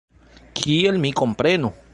[0.61, 1.75] Kiel mi komprenu?